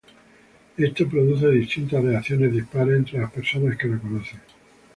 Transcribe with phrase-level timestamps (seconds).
[0.77, 4.39] Esto produce distintas reacciones dispares entre las personas que la conocen.